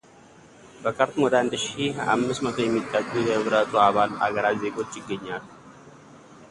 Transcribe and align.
በካርቱም 0.83 1.23
ወደ 1.25 1.35
አንድ 1.41 1.53
ሺህ 1.65 1.99
አምስት 2.13 2.41
መቶ 2.45 2.57
የሚጠጉ 2.65 3.11
የህብረቱ 3.27 3.71
አባል 3.87 4.13
አገራት 4.27 4.57
ዜጎች 4.63 4.91
ይገኛሉ። 5.01 5.41